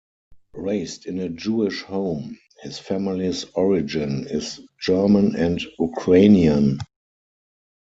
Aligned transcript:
Raised 0.55 1.05
in 1.05 1.19
a 1.19 1.29
Jewish 1.29 1.83
home, 1.83 2.39
his 2.63 2.79
family's 2.79 3.43
origin 3.53 4.25
is 4.27 4.59
German 4.79 5.35
and 5.35 5.61
Ukrainian. 5.77 6.79